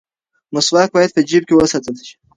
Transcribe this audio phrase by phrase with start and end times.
[0.53, 2.15] مسواک باید په جیب کې وساتل شي.